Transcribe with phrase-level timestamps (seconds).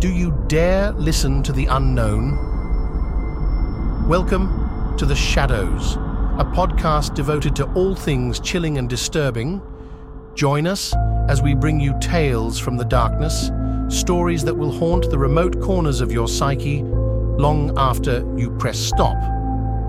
[0.00, 2.38] Do you dare listen to the unknown?
[4.08, 5.96] Welcome to The Shadows,
[6.38, 9.60] a podcast devoted to all things chilling and disturbing.
[10.34, 10.94] Join us
[11.28, 13.50] as we bring you tales from the darkness,
[13.94, 19.18] stories that will haunt the remote corners of your psyche long after you press stop.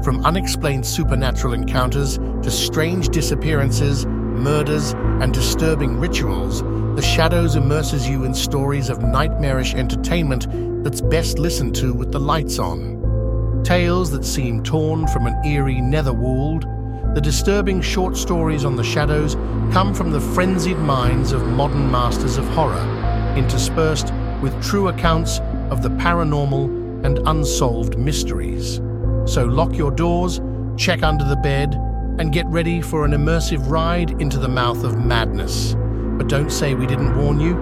[0.04, 4.06] From unexplained supernatural encounters to strange disappearances,
[4.42, 6.62] murders, and disturbing rituals,
[6.96, 10.48] The Shadows immerses you in stories of nightmarish entertainment
[10.84, 13.62] that's best listened to with the lights on.
[13.64, 16.66] Tales that seem torn from an eerie netherworld,
[17.14, 19.36] the disturbing short stories on The Shadows
[19.72, 25.84] come from the frenzied minds of modern masters of horror, interspersed with true accounts of
[25.84, 28.78] the paranormal and unsolved mysteries.
[29.26, 30.42] So lock your doors,
[30.78, 31.76] check under the bed,
[32.22, 35.74] and get ready for an immersive ride into the mouth of madness.
[36.20, 37.58] But don't say we didn't warn you.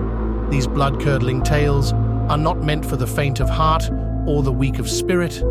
[0.51, 3.89] These blood-curdling tales are not meant for the faint of heart
[4.27, 5.41] or the weak of spirit.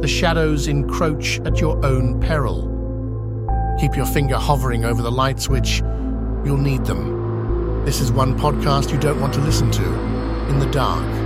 [0.00, 2.66] The shadows encroach at your own peril.
[3.78, 5.78] Keep your finger hovering over the light switch.
[6.44, 7.84] You'll need them.
[7.84, 9.84] This is one podcast you don't want to listen to
[10.48, 11.25] in the dark.